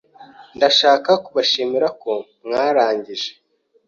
[0.55, 2.11] Ndashaka kubashimira ko
[2.45, 3.29] mwarangije.